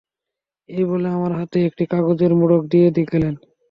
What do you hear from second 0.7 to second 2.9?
এই বলে আমার হাতে একটি কাগজের মোড়ক দিয়ে